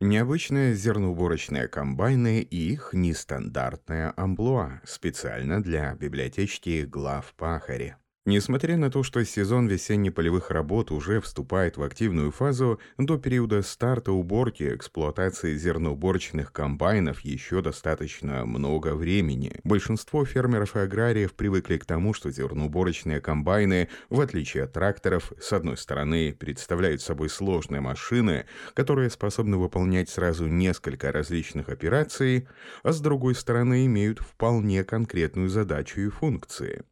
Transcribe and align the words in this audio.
Необычные 0.00 0.74
зерноуборочные 0.74 1.66
комбайны 1.66 2.40
и 2.40 2.72
их 2.72 2.90
нестандартная 2.92 4.14
амплуа 4.16 4.80
специально 4.84 5.60
для 5.60 5.92
библиотечки 5.96 6.84
глав 6.84 7.34
Пахари. 7.36 7.96
Несмотря 8.26 8.76
на 8.76 8.90
то, 8.90 9.02
что 9.02 9.24
сезон 9.24 9.68
весенне-полевых 9.68 10.50
работ 10.50 10.90
уже 10.90 11.18
вступает 11.20 11.78
в 11.78 11.82
активную 11.82 12.30
фазу, 12.30 12.78
до 12.98 13.16
периода 13.16 13.62
старта 13.62 14.12
уборки 14.12 14.74
эксплуатации 14.74 15.56
зерноуборочных 15.56 16.52
комбайнов 16.52 17.20
еще 17.20 17.62
достаточно 17.62 18.44
много 18.44 18.94
времени. 18.94 19.58
Большинство 19.64 20.26
фермеров 20.26 20.76
и 20.76 20.80
аграриев 20.80 21.32
привыкли 21.32 21.78
к 21.78 21.86
тому, 21.86 22.12
что 22.12 22.30
зерноуборочные 22.30 23.22
комбайны, 23.22 23.88
в 24.10 24.20
отличие 24.20 24.64
от 24.64 24.74
тракторов, 24.74 25.32
с 25.40 25.54
одной 25.54 25.78
стороны, 25.78 26.36
представляют 26.38 27.00
собой 27.00 27.30
сложные 27.30 27.80
машины, 27.80 28.44
которые 28.74 29.08
способны 29.08 29.56
выполнять 29.56 30.10
сразу 30.10 30.46
несколько 30.46 31.12
различных 31.12 31.70
операций, 31.70 32.46
а 32.82 32.92
с 32.92 33.00
другой 33.00 33.34
стороны 33.34 33.86
имеют 33.86 34.18
вполне 34.18 34.84
конкретную 34.84 35.48
задачу 35.48 36.00
и 36.02 36.10
функции. 36.10 36.84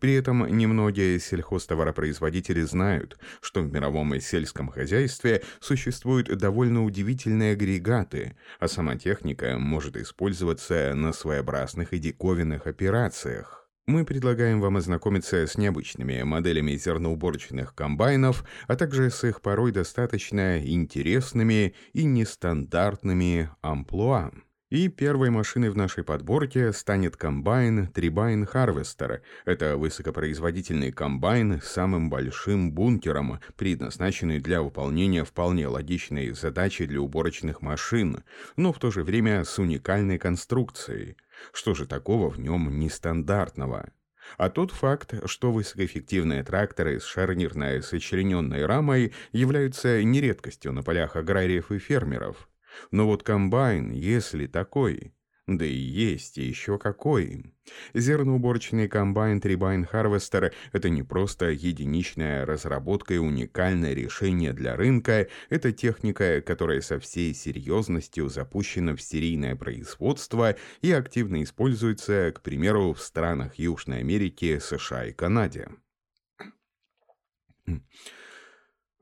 При 0.00 0.14
этом 0.14 0.46
немногие 0.56 1.18
сельхозтоваропроизводители 1.18 2.62
знают, 2.62 3.18
что 3.40 3.62
в 3.62 3.72
мировом 3.72 4.14
и 4.14 4.20
сельском 4.20 4.68
хозяйстве 4.68 5.42
существуют 5.60 6.28
довольно 6.36 6.84
удивительные 6.84 7.52
агрегаты, 7.52 8.36
а 8.60 8.68
сама 8.68 8.96
техника 8.96 9.58
может 9.58 9.96
использоваться 9.96 10.94
на 10.94 11.12
своеобразных 11.12 11.92
и 11.92 11.98
диковинных 11.98 12.66
операциях. 12.66 13.64
Мы 13.86 14.06
предлагаем 14.06 14.62
вам 14.62 14.78
ознакомиться 14.78 15.46
с 15.46 15.58
необычными 15.58 16.22
моделями 16.22 16.74
зерноуборочных 16.74 17.74
комбайнов, 17.74 18.42
а 18.66 18.76
также 18.76 19.10
с 19.10 19.24
их 19.24 19.42
порой 19.42 19.72
достаточно 19.72 20.58
интересными 20.58 21.74
и 21.92 22.04
нестандартными 22.04 23.50
амплуа. 23.60 24.32
И 24.74 24.88
первой 24.88 25.30
машиной 25.30 25.70
в 25.70 25.76
нашей 25.76 26.02
подборке 26.02 26.72
станет 26.72 27.16
комбайн 27.16 27.92
Tribine 27.94 28.44
Harvester. 28.52 29.20
Это 29.44 29.76
высокопроизводительный 29.76 30.90
комбайн 30.90 31.60
с 31.62 31.68
самым 31.68 32.10
большим 32.10 32.72
бункером, 32.72 33.38
предназначенный 33.56 34.40
для 34.40 34.62
выполнения 34.62 35.22
вполне 35.24 35.68
логичной 35.68 36.32
задачи 36.32 36.86
для 36.86 37.00
уборочных 37.00 37.62
машин, 37.62 38.24
но 38.56 38.72
в 38.72 38.80
то 38.80 38.90
же 38.90 39.04
время 39.04 39.44
с 39.44 39.60
уникальной 39.60 40.18
конструкцией. 40.18 41.18
Что 41.52 41.74
же 41.74 41.86
такого 41.86 42.28
в 42.28 42.40
нем 42.40 42.76
нестандартного? 42.76 43.92
А 44.38 44.50
тот 44.50 44.72
факт, 44.72 45.14
что 45.26 45.52
высокоэффективные 45.52 46.42
тракторы 46.42 46.98
с 46.98 47.04
шарнирной 47.04 47.80
сочлененной 47.80 48.66
рамой 48.66 49.12
являются 49.30 50.02
нередкостью 50.02 50.72
на 50.72 50.82
полях 50.82 51.14
аграриев 51.14 51.70
и 51.70 51.78
фермеров– 51.78 52.48
но 52.90 53.06
вот 53.06 53.22
комбайн, 53.22 53.90
если 53.90 54.46
такой, 54.46 55.12
да 55.46 55.66
и 55.66 55.74
есть 55.74 56.38
еще 56.38 56.78
какой. 56.78 57.52
Зерноуборочный 57.92 58.88
комбайн 58.88 59.42
Трибайн 59.42 59.86
Harvester– 59.90 60.52
это 60.72 60.88
не 60.88 61.02
просто 61.02 61.50
единичная 61.50 62.46
разработка 62.46 63.12
и 63.12 63.18
уникальное 63.18 63.92
решение 63.92 64.54
для 64.54 64.74
рынка, 64.74 65.28
это 65.50 65.72
техника, 65.72 66.40
которая 66.40 66.80
со 66.80 66.98
всей 66.98 67.34
серьезностью 67.34 68.28
запущена 68.30 68.96
в 68.96 69.02
серийное 69.02 69.54
производство 69.54 70.56
и 70.80 70.92
активно 70.92 71.42
используется, 71.42 72.32
к 72.34 72.40
примеру, 72.40 72.94
в 72.94 73.02
странах 73.02 73.56
Южной 73.56 73.98
Америки, 74.00 74.58
США 74.58 75.06
и 75.06 75.12
Канаде. 75.12 75.68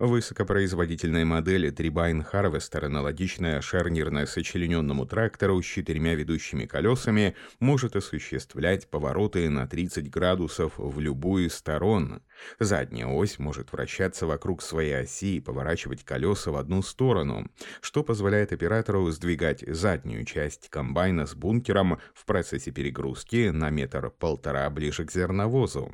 Высокопроизводительная 0.03 1.25
модель 1.25 1.69
Tribine 1.69 2.27
Harvester, 2.29 2.87
аналогичная 2.87 3.61
шарнирно-сочлененному 3.61 5.07
трактору 5.07 5.63
с 5.63 5.65
четырьмя 5.65 6.17
ведущими 6.17 6.67
колесами, 6.67 7.37
может 7.61 7.95
осуществлять 7.95 8.91
повороты 8.91 9.49
на 9.49 9.69
30 9.69 10.11
градусов 10.11 10.73
в 10.77 10.99
любую 10.99 11.51
сторону. 11.51 12.21
Задняя 12.59 13.07
ось 13.07 13.39
может 13.39 13.73
вращаться 13.73 14.27
вокруг 14.27 14.63
своей 14.63 15.01
оси 15.01 15.37
и 15.37 15.41
поворачивать 15.41 16.05
колеса 16.05 16.51
в 16.51 16.57
одну 16.57 16.83
сторону, 16.83 17.51
что 17.81 18.03
позволяет 18.03 18.53
оператору 18.53 19.11
сдвигать 19.11 19.65
заднюю 19.67 20.25
часть 20.25 20.69
комбайна 20.69 21.27
с 21.27 21.35
бункером 21.35 21.99
в 22.15 22.25
процессе 22.25 22.71
перегрузки 22.71 23.51
на 23.51 23.71
метр-полтора 23.71 24.69
ближе 24.71 25.05
к 25.05 25.13
зерновозу. 25.13 25.93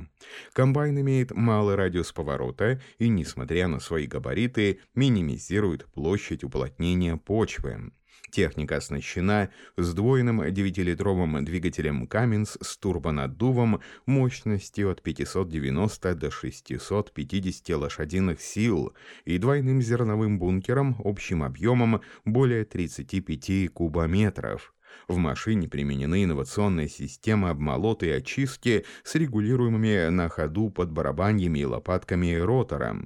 Комбайн 0.53 1.01
имеет 1.01 1.33
малый 1.33 1.75
радиус 1.75 2.13
поворота 2.13 2.81
и, 2.99 3.09
несмотря 3.09 3.69
на 3.69 3.81
свои 3.81 4.07
габариты 4.07 4.81
минимизирует 4.95 5.87
площадь 5.87 6.45
уплотнения 6.45 7.17
почвы. 7.17 7.93
Техника 8.31 8.77
оснащена 8.77 9.51
сдвоенным 9.77 10.43
9-литровым 10.43 11.43
двигателем 11.45 12.05
Cummins 12.05 12.57
с 12.61 12.77
турбонаддувом 12.77 13.81
мощностью 14.07 14.91
от 14.91 15.03
590 15.03 16.15
до 16.15 16.31
650 16.31 17.77
лошадиных 17.77 18.41
сил 18.41 18.93
и 19.25 19.39
двойным 19.39 19.81
зерновым 19.81 20.39
бункером 20.39 20.97
общим 21.05 21.43
объемом 21.43 22.03
более 22.25 22.65
35 22.65 23.73
кубометров. 23.73 24.75
В 25.07 25.17
машине 25.17 25.69
применены 25.69 26.25
инновационные 26.25 26.89
системы 26.89 27.51
обмолота 27.51 28.07
и 28.07 28.11
очистки 28.11 28.85
с 29.05 29.15
регулируемыми 29.15 30.09
на 30.09 30.29
ходу 30.29 30.71
под 30.71 30.91
барабаньями 30.91 31.61
и 31.61 31.65
лопатками 31.65 32.35
ротора. 32.35 32.97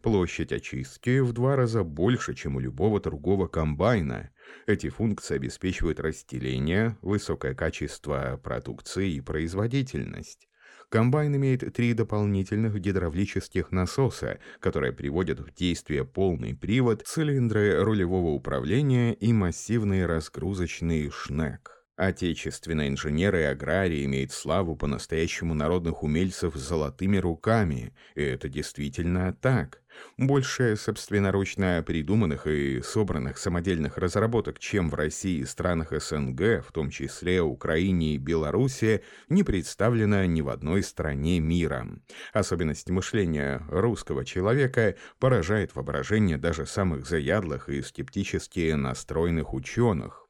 Площадь 0.00 0.52
очистки 0.52 1.20
в 1.20 1.32
два 1.32 1.56
раза 1.56 1.84
больше, 1.84 2.34
чем 2.34 2.56
у 2.56 2.60
любого 2.60 3.00
другого 3.00 3.46
комбайна. 3.46 4.30
Эти 4.66 4.88
функции 4.88 5.36
обеспечивают 5.36 6.00
расстеление, 6.00 6.96
высокое 7.02 7.54
качество 7.54 8.40
продукции 8.42 9.12
и 9.12 9.20
производительность. 9.20 10.48
Комбайн 10.88 11.34
имеет 11.36 11.72
три 11.72 11.94
дополнительных 11.94 12.78
гидравлических 12.78 13.72
насоса, 13.72 14.38
которые 14.60 14.92
приводят 14.92 15.40
в 15.40 15.54
действие 15.54 16.04
полный 16.04 16.54
привод, 16.54 17.02
цилиндры 17.06 17.82
рулевого 17.82 18.28
управления 18.28 19.14
и 19.14 19.32
массивный 19.32 20.04
разгрузочный 20.04 21.10
шнек. 21.10 21.82
Отечественные 21.96 22.88
инженеры 22.88 23.40
и 23.40 23.44
аграрии 23.44 24.04
имеют 24.04 24.32
славу 24.32 24.76
по-настоящему 24.76 25.54
народных 25.54 26.02
умельцев 26.02 26.56
с 26.56 26.60
золотыми 26.60 27.18
руками, 27.18 27.94
и 28.14 28.22
это 28.22 28.48
действительно 28.48 29.32
так. 29.32 29.81
Больше 30.16 30.76
собственноручно 30.76 31.82
придуманных 31.86 32.46
и 32.46 32.80
собранных 32.82 33.38
самодельных 33.38 33.98
разработок, 33.98 34.58
чем 34.58 34.90
в 34.90 34.94
России 34.94 35.38
и 35.38 35.44
странах 35.44 35.92
СНГ, 35.92 36.64
в 36.66 36.72
том 36.72 36.90
числе 36.90 37.40
Украине 37.40 38.14
и 38.14 38.18
Беларуси, 38.18 39.02
не 39.28 39.42
представлено 39.42 40.24
ни 40.24 40.40
в 40.40 40.48
одной 40.48 40.82
стране 40.82 41.40
мира. 41.40 41.86
Особенность 42.32 42.90
мышления 42.90 43.62
русского 43.68 44.24
человека 44.24 44.96
поражает 45.18 45.74
воображение 45.74 46.38
даже 46.38 46.66
самых 46.66 47.06
заядлых 47.06 47.68
и 47.68 47.82
скептически 47.82 48.72
настроенных 48.72 49.54
ученых. 49.54 50.21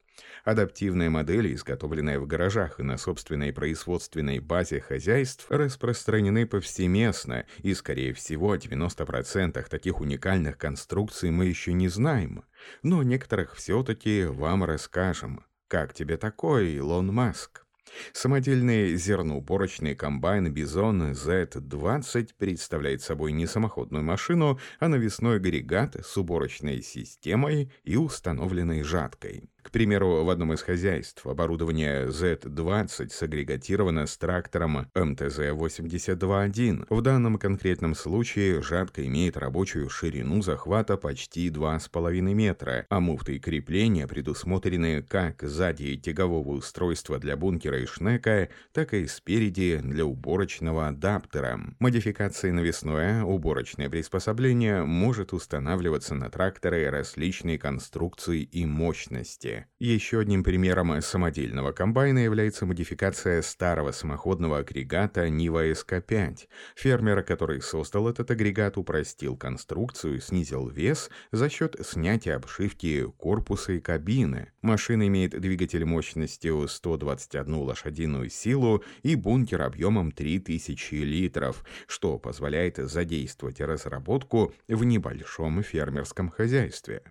Адаптивные 0.43 1.09
модели, 1.09 1.53
изготовленные 1.53 2.19
в 2.19 2.27
гаражах 2.27 2.79
и 2.79 2.83
на 2.83 2.97
собственной 2.97 3.53
производственной 3.53 4.39
базе 4.39 4.81
хозяйств, 4.81 5.45
распространены 5.49 6.45
повсеместно, 6.45 7.45
и, 7.59 7.73
скорее 7.73 8.13
всего, 8.13 8.51
о 8.51 8.57
90% 8.57 9.67
таких 9.69 10.01
уникальных 10.01 10.57
конструкций 10.57 11.31
мы 11.31 11.45
еще 11.45 11.73
не 11.73 11.87
знаем. 11.87 12.43
Но 12.81 13.03
некоторых 13.03 13.55
все-таки 13.55 14.25
вам 14.25 14.63
расскажем. 14.63 15.45
Как 15.67 15.93
тебе 15.93 16.17
такое, 16.17 16.65
Илон 16.65 17.07
Маск? 17.07 17.65
Самодельный 18.11 18.95
зерноуборочный 18.95 19.95
комбайн 19.95 20.51
Бизон 20.51 21.11
Z20 21.11 22.29
представляет 22.37 23.01
собой 23.01 23.31
не 23.31 23.45
самоходную 23.45 24.03
машину, 24.03 24.59
а 24.79 24.87
навесной 24.87 25.37
агрегат 25.37 25.95
с 25.95 26.17
уборочной 26.17 26.81
системой 26.81 27.71
и 27.83 27.95
установленной 27.95 28.83
жаткой. 28.83 29.49
К 29.63 29.71
примеру, 29.71 30.23
в 30.25 30.29
одном 30.29 30.53
из 30.53 30.61
хозяйств 30.61 31.25
оборудование 31.25 32.07
Z20 32.07 33.09
сагрегатировано 33.09 34.05
с 34.05 34.17
трактором 34.17 34.87
МТЗ-82.1. 34.93 36.85
В 36.89 37.01
данном 37.01 37.37
конкретном 37.37 37.95
случае 37.95 38.61
жатка 38.61 39.07
имеет 39.07 39.37
рабочую 39.37 39.89
ширину 39.89 40.41
захвата 40.41 40.97
почти 40.97 41.49
2,5 41.49 42.21
метра, 42.33 42.85
а 42.89 42.99
муфты 42.99 43.37
и 43.37 43.39
крепления 43.39 44.05
предусмотрены 44.05 45.01
как 45.01 45.41
сзади 45.41 45.95
тягового 45.95 46.49
устройства 46.49 47.17
для 47.17 47.37
бункера 47.37 47.79
и 47.79 47.85
шнека, 47.85 48.49
так 48.73 48.93
и 48.93 49.07
спереди 49.07 49.79
для 49.81 50.05
уборочного 50.05 50.89
адаптера. 50.89 51.59
Модификация 51.79 52.51
навесное 52.51 53.23
уборочное 53.23 53.89
приспособление 53.89 54.83
может 54.83 55.31
устанавливаться 55.31 56.15
на 56.15 56.29
тракторы 56.29 56.89
различной 56.89 57.57
конструкции 57.57 58.41
и 58.43 58.65
мощности. 58.65 59.52
Техники. 59.53 59.67
Еще 59.79 60.19
одним 60.19 60.43
примером 60.43 61.01
самодельного 61.01 61.71
комбайна 61.71 62.19
является 62.19 62.65
модификация 62.65 63.41
старого 63.41 63.91
самоходного 63.91 64.59
агрегата 64.59 65.29
Нива 65.29 65.69
СК-5. 65.71 66.47
Фермер, 66.75 67.23
который 67.23 67.61
создал 67.61 68.07
этот 68.07 68.31
агрегат, 68.31 68.77
упростил 68.77 69.35
конструкцию, 69.35 70.21
снизил 70.21 70.67
вес 70.67 71.09
за 71.31 71.49
счет 71.49 71.75
снятия 71.83 72.35
обшивки 72.35 73.05
корпуса 73.17 73.73
и 73.73 73.79
кабины. 73.79 74.51
Машина 74.61 75.07
имеет 75.07 75.39
двигатель 75.39 75.85
мощностью 75.85 76.67
121 76.67 77.55
лошадиную 77.55 78.29
силу 78.29 78.83
и 79.03 79.15
бункер 79.15 79.61
объемом 79.61 80.11
3000 80.11 80.95
литров, 80.95 81.65
что 81.87 82.17
позволяет 82.17 82.77
задействовать 82.77 83.59
разработку 83.59 84.53
в 84.67 84.83
небольшом 84.83 85.61
фермерском 85.61 86.29
хозяйстве. 86.29 87.03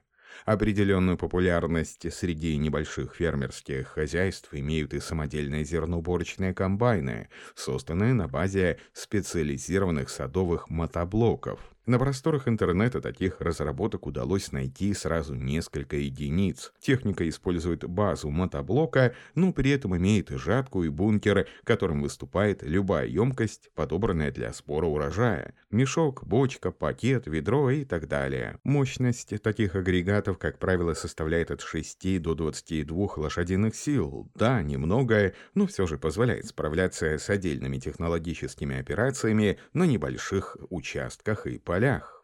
Определенную 0.44 1.16
популярность 1.16 2.12
среди 2.12 2.56
небольших 2.56 3.14
фермерских 3.14 3.88
хозяйств 3.88 4.48
имеют 4.52 4.94
и 4.94 5.00
самодельные 5.00 5.64
зерноуборочные 5.64 6.54
комбайны, 6.54 7.28
созданные 7.54 8.14
на 8.14 8.28
базе 8.28 8.78
специализированных 8.92 10.10
садовых 10.10 10.70
мотоблоков. 10.70 11.71
На 11.84 11.98
просторах 11.98 12.46
интернета 12.46 13.00
таких 13.00 13.40
разработок 13.40 14.06
удалось 14.06 14.52
найти 14.52 14.94
сразу 14.94 15.34
несколько 15.34 15.96
единиц. 15.96 16.72
Техника 16.78 17.28
использует 17.28 17.84
базу 17.84 18.30
мотоблока, 18.30 19.16
но 19.34 19.52
при 19.52 19.72
этом 19.72 19.96
имеет 19.96 20.28
жатку 20.30 20.84
и 20.84 20.88
бункер, 20.88 21.48
которым 21.64 22.00
выступает 22.02 22.62
любая 22.62 23.08
емкость, 23.08 23.70
подобранная 23.74 24.30
для 24.30 24.52
сбора 24.52 24.86
урожая. 24.86 25.54
Мешок, 25.72 26.22
бочка, 26.24 26.70
пакет, 26.70 27.26
ведро 27.26 27.70
и 27.70 27.84
так 27.84 28.06
далее. 28.06 28.60
Мощность 28.62 29.42
таких 29.42 29.74
агрегатов, 29.74 30.38
как 30.38 30.60
правило, 30.60 30.94
составляет 30.94 31.50
от 31.50 31.62
6 31.62 32.22
до 32.22 32.36
22 32.36 33.08
лошадиных 33.16 33.74
сил. 33.74 34.30
Да, 34.36 34.62
немного, 34.62 35.32
но 35.54 35.66
все 35.66 35.88
же 35.88 35.98
позволяет 35.98 36.46
справляться 36.46 37.18
с 37.18 37.28
отдельными 37.28 37.78
технологическими 37.78 38.78
операциями 38.78 39.58
на 39.72 39.82
небольших 39.82 40.56
участках 40.70 41.48
и 41.48 41.58
полях. 41.72 42.22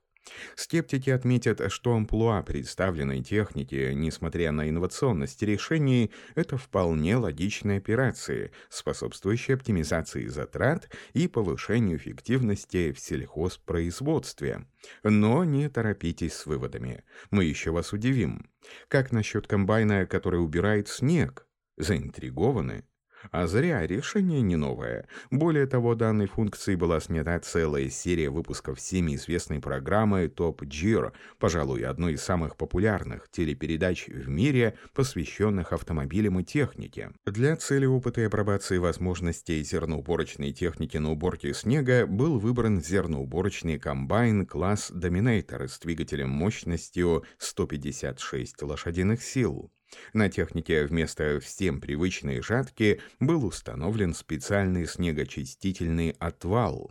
Скептики 0.57 1.09
отметят, 1.09 1.73
что 1.73 1.95
амплуа 1.95 2.43
представленной 2.43 3.23
техники, 3.23 3.93
несмотря 3.95 4.53
на 4.53 4.69
инновационность 4.69 5.43
решений, 5.43 6.11
это 6.35 6.59
вполне 6.59 7.17
логичные 7.17 7.79
операции, 7.79 8.53
способствующие 8.69 9.55
оптимизации 9.55 10.27
затрат 10.27 10.91
и 11.15 11.29
повышению 11.29 11.97
эффективности 11.97 12.93
в 12.93 13.01
сельхозпроизводстве. 13.01 14.67
Но 15.03 15.45
не 15.45 15.71
торопитесь 15.71 16.35
с 16.35 16.45
выводами. 16.45 17.05
Мы 17.31 17.45
еще 17.45 17.71
вас 17.71 17.95
удивим. 17.95 18.51
Как 18.89 19.13
насчет 19.13 19.47
комбайна, 19.47 20.05
который 20.05 20.45
убирает 20.45 20.89
снег? 20.89 21.47
Заинтригованы? 21.79 22.85
А 23.31 23.47
зря, 23.47 23.87
решение 23.87 24.41
не 24.41 24.57
новое. 24.57 25.07
Более 25.31 25.67
того, 25.67 25.95
данной 25.95 26.27
функции 26.27 26.75
была 26.75 27.01
снята 27.01 27.39
целая 27.41 27.89
серия 27.91 28.31
выпусков 28.31 28.79
всеми 28.79 29.17
известной 29.17 29.61
программы 29.61 30.27
Top 30.27 30.59
Gear, 30.61 31.13
пожалуй, 31.39 31.85
одной 31.85 32.15
из 32.15 32.23
самых 32.23 32.57
популярных 32.57 33.29
телепередач 33.31 34.09
в 34.09 34.29
мире, 34.29 34.77
посвященных 34.95 35.73
автомобилям 35.73 36.41
и 36.41 36.45
технике. 36.45 37.11
Для 37.27 37.57
цели 37.57 37.87
опыта 37.87 38.21
и 38.21 38.25
апробации 38.25 38.79
возможностей 38.79 39.63
зерноуборочной 39.63 40.53
техники 40.53 40.97
на 40.97 41.11
уборке 41.13 41.55
снега 41.55 42.07
был 42.07 42.39
выбран 42.39 42.83
зерноуборочный 42.83 43.79
комбайн 43.79 44.47
класс 44.47 44.91
Dominator 44.95 45.69
с 45.69 45.79
двигателем 45.79 46.31
мощностью 46.31 47.25
156 47.39 48.63
лошадиных 48.63 49.23
сил. 49.23 49.71
На 50.13 50.29
технике 50.29 50.85
вместо 50.85 51.41
всем 51.41 51.81
привычной 51.81 52.43
жатки 52.43 53.01
был 53.21 53.45
установлен 53.45 54.15
специальный 54.15 54.87
снегочистительный 54.87 56.11
отвал. 56.19 56.91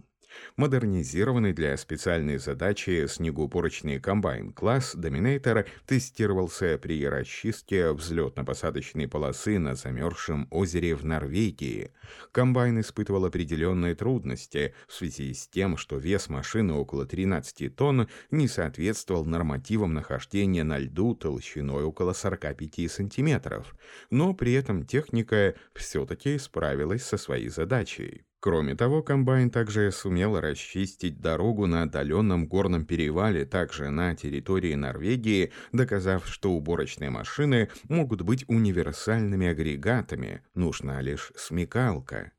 Модернизированный 0.56 1.54
для 1.54 1.78
специальной 1.78 2.38
задачи 2.38 3.06
снегоупорочный 3.08 4.00
комбайн 4.00 4.52
класс 4.54 4.96
Dominator 4.96 5.68
тестировался 5.86 6.78
при 6.78 7.06
расчистке 7.06 7.92
взлетно-посадочной 7.94 9.08
полосы 9.08 9.60
на 9.60 9.76
замерзшем 9.76 10.48
озере 10.52 10.96
в 10.96 11.06
Норвегии. 11.06 11.92
Комбайн 12.32 12.80
испытывал 12.82 13.26
определенные 13.26 13.96
трудности 13.96 14.74
в 14.88 14.94
связи 14.94 15.34
с 15.34 15.48
тем, 15.48 15.78
что 15.78 15.98
вес 15.98 16.30
машины 16.30 16.74
около 16.74 17.06
13 17.06 17.76
тонн 17.76 18.08
не 18.32 18.48
соответствовал 18.48 19.26
нормативам 19.26 19.94
нахождения 19.94 20.64
на 20.64 20.78
льду 20.78 21.16
толщиной 21.16 21.84
около 21.84 22.14
45 22.14 22.92
сантиметров, 22.92 23.76
но 24.10 24.34
при 24.34 24.54
этом 24.54 24.86
техника 24.86 25.56
все-таки 25.74 26.38
справилась 26.38 27.04
со 27.04 27.18
своей 27.18 27.50
задачей. 27.50 28.27
Кроме 28.40 28.76
того, 28.76 29.02
комбайн 29.02 29.50
также 29.50 29.92
сумел 29.92 30.40
расчистить 30.40 31.20
дорогу 31.20 31.66
на 31.66 31.84
отдаленном 31.84 32.48
горном 32.48 32.86
перевале, 32.86 33.46
также 33.46 33.90
на 33.90 34.16
территории 34.16 34.76
Норвегии, 34.76 35.52
доказав, 35.72 36.28
что 36.28 36.52
уборочные 36.52 37.10
машины 37.10 37.70
могут 37.90 38.22
быть 38.22 38.46
универсальными 38.48 39.48
агрегатами, 39.48 40.44
нужна 40.54 41.02
лишь 41.02 41.32
смекалка. 41.36 42.32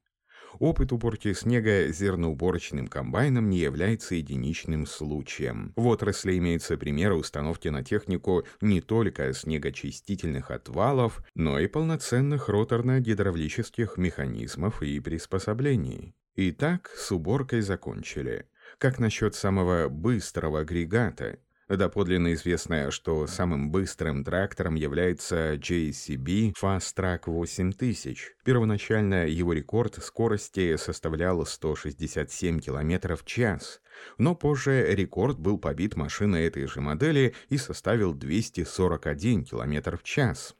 Опыт 0.58 0.92
уборки 0.92 1.32
снега 1.32 1.88
зерноуборочным 1.92 2.88
комбайном 2.88 3.48
не 3.48 3.58
является 3.58 4.16
единичным 4.16 4.86
случаем. 4.86 5.72
В 5.76 5.86
отрасли 5.86 6.36
имеются 6.38 6.76
примеры 6.76 7.14
установки 7.14 7.68
на 7.68 7.84
технику 7.84 8.44
не 8.60 8.80
только 8.80 9.32
снегочистительных 9.32 10.50
отвалов, 10.50 11.22
но 11.34 11.60
и 11.60 11.68
полноценных 11.68 12.48
роторно-гидравлических 12.48 13.96
механизмов 13.96 14.82
и 14.82 14.98
приспособлений. 14.98 16.14
Итак, 16.34 16.90
с 16.94 17.12
уборкой 17.12 17.60
закончили. 17.60 18.46
Как 18.78 18.98
насчет 18.98 19.34
самого 19.34 19.88
быстрого 19.88 20.60
агрегата? 20.60 21.38
Доподлинно 21.68 22.32
известно, 22.32 22.90
что 22.90 23.26
самым 23.26 23.70
быстрым 23.70 24.24
трактором 24.24 24.74
является 24.74 25.54
JCB 25.54 26.54
Fast 26.58 26.96
Track 26.96 27.22
8000. 27.26 28.36
Первоначально 28.42 29.26
его 29.26 29.52
рекорд 29.52 30.02
скорости 30.02 30.76
составлял 30.76 31.44
167 31.44 32.60
км 32.60 33.16
в 33.16 33.24
час, 33.26 33.82
но 34.16 34.34
позже 34.34 34.94
рекорд 34.94 35.38
был 35.38 35.58
побит 35.58 35.94
машиной 35.94 36.46
этой 36.46 36.66
же 36.66 36.80
модели 36.80 37.34
и 37.50 37.58
составил 37.58 38.14
241 38.14 39.44
км 39.44 39.96
в 39.98 40.02
час. 40.02 40.56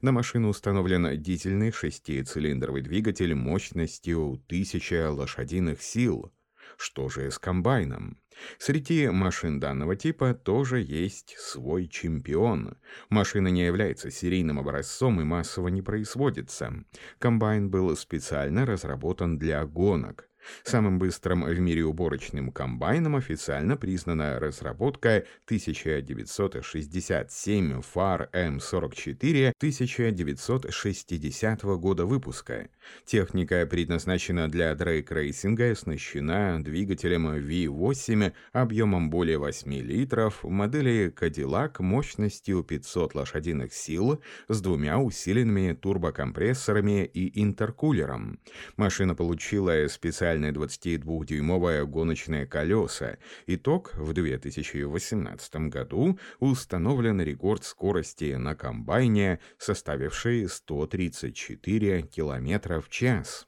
На 0.00 0.12
машину 0.12 0.48
установлен 0.48 1.20
дизельный 1.20 1.72
шестицилиндровый 1.72 2.82
двигатель 2.82 3.34
мощностью 3.34 4.40
1000 4.46 5.10
лошадиных 5.10 5.82
сил. 5.82 6.30
Что 6.76 7.08
же 7.08 7.30
с 7.30 7.38
комбайном? 7.38 8.18
Среди 8.58 9.08
машин 9.08 9.60
данного 9.60 9.96
типа 9.96 10.34
тоже 10.34 10.80
есть 10.80 11.36
свой 11.38 11.86
чемпион. 11.88 12.76
Машина 13.08 13.48
не 13.48 13.64
является 13.64 14.10
серийным 14.10 14.58
образцом 14.58 15.20
и 15.20 15.24
массово 15.24 15.68
не 15.68 15.82
производится. 15.82 16.84
Комбайн 17.18 17.70
был 17.70 17.94
специально 17.96 18.66
разработан 18.66 19.38
для 19.38 19.64
гонок. 19.66 20.28
Самым 20.64 20.98
быстрым 20.98 21.44
в 21.44 21.58
мире 21.58 21.84
уборочным 21.84 22.50
комбайном 22.50 23.16
официально 23.16 23.76
признана 23.76 24.40
разработка 24.40 25.24
1967 25.46 27.80
FAR 27.80 28.30
M44 28.32 29.52
1960 29.56 31.62
года 31.62 32.06
выпуска. 32.06 32.68
Техника 33.04 33.66
предназначена 33.66 34.50
для 34.50 34.74
дрейк-рейсинга 34.74 35.72
оснащена 35.72 36.62
двигателем 36.62 37.28
V8 37.28 38.32
объемом 38.52 39.10
более 39.10 39.38
8 39.38 39.72
литров, 39.72 40.44
модели 40.44 41.12
Cadillac 41.14 41.80
мощностью 41.80 42.62
500 42.62 43.14
лошадиных 43.14 43.72
сил 43.72 44.20
с 44.48 44.60
двумя 44.60 44.98
усиленными 44.98 45.72
турбокомпрессорами 45.74 47.04
и 47.04 47.42
интеркулером. 47.42 48.38
Машина 48.76 49.14
получила 49.14 49.86
специальный 49.88 50.31
специальные 50.32 50.52
22-дюймовые 50.52 51.84
гоночные 51.86 52.46
колеса. 52.46 53.18
Итог 53.46 53.94
в 53.94 54.12
2018 54.14 55.54
году 55.68 56.18
установлен 56.40 57.20
рекорд 57.20 57.64
скорости 57.64 58.34
на 58.34 58.54
комбайне, 58.54 59.40
составивший 59.58 60.48
134 60.48 62.02
км 62.02 62.80
в 62.80 62.88
час. 62.88 63.46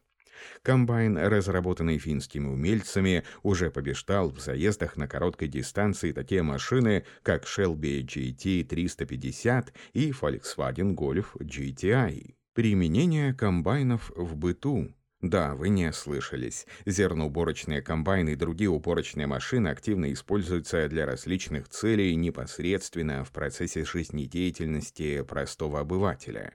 Комбайн, 0.62 1.16
разработанный 1.16 1.98
финскими 1.98 2.48
умельцами, 2.48 3.24
уже 3.42 3.70
побеждал 3.70 4.30
в 4.30 4.40
заездах 4.40 4.98
на 4.98 5.08
короткой 5.08 5.48
дистанции 5.48 6.12
такие 6.12 6.42
машины, 6.42 7.06
как 7.22 7.44
Shelby 7.44 8.04
GT350 8.04 9.72
и 9.94 10.10
Volkswagen 10.10 10.94
Golf 10.94 11.34
GTI. 11.40 12.34
Применение 12.52 13.32
комбайнов 13.32 14.12
в 14.14 14.36
быту. 14.36 14.92
Да, 15.24 15.54
вы 15.54 15.70
не 15.70 15.88
ослышались. 15.88 16.66
Зерноуборочные 16.84 17.80
комбайны 17.80 18.32
и 18.32 18.36
другие 18.36 18.68
уборочные 18.68 19.26
машины 19.26 19.68
активно 19.68 20.12
используются 20.12 20.86
для 20.86 21.06
различных 21.06 21.70
целей 21.70 22.14
непосредственно 22.14 23.24
в 23.24 23.32
процессе 23.32 23.86
жизнедеятельности 23.86 25.22
простого 25.22 25.80
обывателя. 25.80 26.52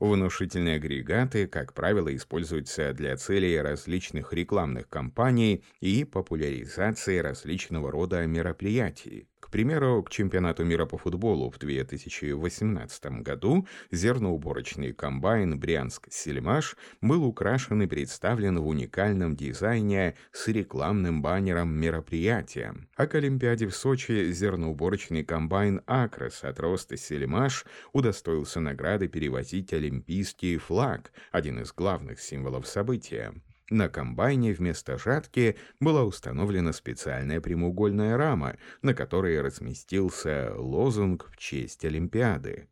Внушительные 0.00 0.76
агрегаты, 0.76 1.46
как 1.46 1.74
правило, 1.74 2.12
используются 2.12 2.92
для 2.92 3.16
целей 3.16 3.56
различных 3.60 4.32
рекламных 4.32 4.88
кампаний 4.88 5.64
и 5.80 6.02
популяризации 6.02 7.18
различного 7.18 7.92
рода 7.92 8.26
мероприятий. 8.26 9.28
К 9.48 9.50
примеру, 9.50 10.02
к 10.02 10.10
чемпионату 10.10 10.62
мира 10.62 10.84
по 10.84 10.98
футболу 10.98 11.50
в 11.50 11.58
2018 11.58 13.22
году 13.22 13.66
зерноуборочный 13.90 14.92
комбайн 14.92 15.58
«Брянск-Сельмаш» 15.58 16.76
был 17.00 17.24
украшен 17.24 17.80
и 17.80 17.86
представлен 17.86 18.58
в 18.58 18.66
уникальном 18.66 19.36
дизайне 19.36 20.16
с 20.32 20.48
рекламным 20.48 21.22
баннером 21.22 21.70
мероприятия. 21.70 22.74
А 22.94 23.06
к 23.06 23.14
Олимпиаде 23.14 23.68
в 23.68 23.74
Сочи 23.74 24.32
зерноуборочный 24.32 25.24
комбайн 25.24 25.80
«Акрос» 25.86 26.44
от 26.44 26.60
роста 26.60 26.98
«Сельмаш» 26.98 27.64
удостоился 27.94 28.60
награды 28.60 29.08
перевозить 29.08 29.72
олимпийский 29.72 30.58
флаг, 30.58 31.10
один 31.32 31.60
из 31.60 31.72
главных 31.72 32.20
символов 32.20 32.66
события. 32.66 33.32
На 33.70 33.90
комбайне 33.90 34.52
вместо 34.52 34.96
жатки 34.96 35.56
была 35.78 36.04
установлена 36.04 36.72
специальная 36.72 37.40
прямоугольная 37.40 38.16
рама, 38.16 38.56
на 38.80 38.94
которой 38.94 39.40
разместился 39.42 40.54
лозунг 40.56 41.28
в 41.30 41.36
честь 41.36 41.84
Олимпиады. 41.84 42.68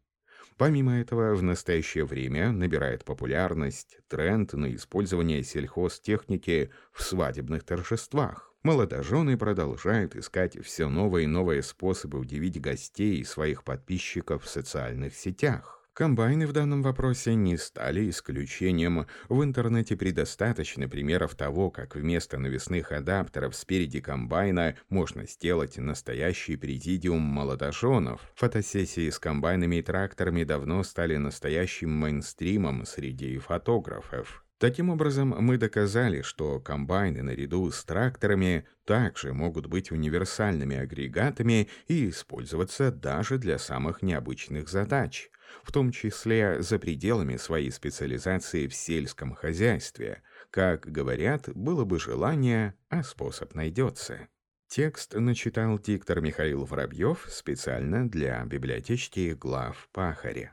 Помимо 0.56 0.98
этого, 0.98 1.34
в 1.34 1.42
настоящее 1.42 2.06
время 2.06 2.50
набирает 2.50 3.04
популярность 3.04 3.98
тренд 4.08 4.54
на 4.54 4.74
использование 4.74 5.42
сельхозтехники 5.42 6.70
в 6.92 7.02
свадебных 7.02 7.62
торжествах. 7.62 8.54
Молодожены 8.62 9.36
продолжают 9.36 10.16
искать 10.16 10.58
все 10.64 10.88
новые 10.88 11.24
и 11.24 11.28
новые 11.28 11.62
способы 11.62 12.18
удивить 12.18 12.58
гостей 12.58 13.18
и 13.18 13.24
своих 13.24 13.64
подписчиков 13.64 14.44
в 14.44 14.48
социальных 14.48 15.14
сетях. 15.14 15.85
Комбайны 15.96 16.46
в 16.46 16.52
данном 16.52 16.82
вопросе 16.82 17.34
не 17.34 17.56
стали 17.56 18.10
исключением. 18.10 19.06
В 19.30 19.42
интернете 19.42 19.96
предостаточно 19.96 20.90
примеров 20.90 21.34
того, 21.34 21.70
как 21.70 21.96
вместо 21.96 22.36
навесных 22.36 22.92
адаптеров 22.92 23.56
спереди 23.56 24.00
комбайна 24.00 24.76
можно 24.90 25.26
сделать 25.26 25.78
настоящий 25.78 26.56
президиум 26.56 27.22
молодоженов. 27.22 28.20
Фотосессии 28.34 29.08
с 29.08 29.18
комбайнами 29.18 29.76
и 29.76 29.82
тракторами 29.82 30.44
давно 30.44 30.82
стали 30.82 31.16
настоящим 31.16 31.92
мейнстримом 31.92 32.84
среди 32.84 33.38
фотографов. 33.38 34.45
Таким 34.58 34.88
образом, 34.88 35.34
мы 35.38 35.58
доказали, 35.58 36.22
что 36.22 36.60
комбайны 36.60 37.22
наряду 37.22 37.70
с 37.70 37.84
тракторами 37.84 38.66
также 38.84 39.34
могут 39.34 39.66
быть 39.66 39.90
универсальными 39.90 40.76
агрегатами 40.76 41.68
и 41.88 42.08
использоваться 42.08 42.90
даже 42.90 43.38
для 43.38 43.58
самых 43.58 44.02
необычных 44.02 44.68
задач 44.68 45.30
в 45.62 45.72
том 45.72 45.90
числе 45.90 46.62
за 46.62 46.78
пределами 46.78 47.36
своей 47.36 47.70
специализации 47.70 48.66
в 48.66 48.74
сельском 48.74 49.34
хозяйстве. 49.34 50.22
Как 50.50 50.90
говорят, 50.90 51.48
было 51.54 51.84
бы 51.84 51.98
желание, 51.98 52.74
а 52.88 53.02
способ 53.02 53.54
найдется. 53.54 54.28
Текст 54.68 55.14
начитал 55.14 55.78
диктор 55.78 56.20
Михаил 56.20 56.64
Воробьев 56.64 57.26
специально 57.28 58.08
для 58.08 58.44
библиотечки 58.44 59.34
глав 59.38 59.88
Пахаря. 59.92 60.44